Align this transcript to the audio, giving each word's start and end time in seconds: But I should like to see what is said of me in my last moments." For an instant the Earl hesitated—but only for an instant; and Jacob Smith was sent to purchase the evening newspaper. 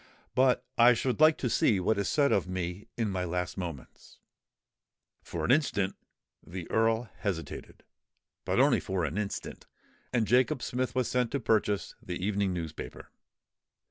But 0.33 0.65
I 0.79 0.95
should 0.95 1.19
like 1.19 1.37
to 1.37 1.47
see 1.47 1.79
what 1.79 1.99
is 1.99 2.07
said 2.09 2.31
of 2.31 2.47
me 2.47 2.87
in 2.97 3.11
my 3.11 3.23
last 3.23 3.55
moments." 3.55 4.17
For 5.21 5.45
an 5.45 5.51
instant 5.51 5.95
the 6.41 6.67
Earl 6.71 7.07
hesitated—but 7.19 8.59
only 8.59 8.79
for 8.79 9.05
an 9.05 9.19
instant; 9.19 9.67
and 10.11 10.25
Jacob 10.25 10.63
Smith 10.63 10.95
was 10.95 11.07
sent 11.07 11.29
to 11.33 11.39
purchase 11.39 11.93
the 12.01 12.15
evening 12.17 12.51
newspaper. 12.51 13.11